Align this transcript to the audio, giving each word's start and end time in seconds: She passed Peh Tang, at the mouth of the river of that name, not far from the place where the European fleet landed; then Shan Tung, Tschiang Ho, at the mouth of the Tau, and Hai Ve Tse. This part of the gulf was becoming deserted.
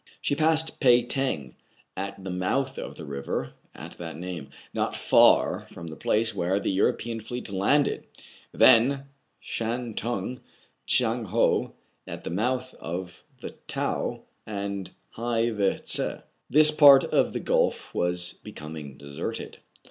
She 0.19 0.35
passed 0.35 0.79
Peh 0.79 1.03
Tang, 1.03 1.55
at 1.95 2.23
the 2.23 2.31
mouth 2.31 2.79
of 2.79 2.95
the 2.95 3.05
river 3.05 3.53
of 3.75 3.97
that 3.97 4.15
name, 4.17 4.49
not 4.73 4.95
far 4.95 5.67
from 5.71 5.89
the 5.89 5.95
place 5.95 6.33
where 6.33 6.59
the 6.59 6.71
European 6.71 7.19
fleet 7.19 7.51
landed; 7.51 8.07
then 8.51 9.09
Shan 9.39 9.93
Tung, 9.93 10.39
Tschiang 10.87 11.25
Ho, 11.25 11.73
at 12.07 12.23
the 12.23 12.31
mouth 12.31 12.73
of 12.79 13.21
the 13.41 13.51
Tau, 13.67 14.23
and 14.47 14.89
Hai 15.11 15.51
Ve 15.51 15.77
Tse. 15.77 16.23
This 16.49 16.71
part 16.71 17.03
of 17.03 17.33
the 17.33 17.39
gulf 17.39 17.93
was 17.93 18.33
becoming 18.41 18.97
deserted. 18.97 19.59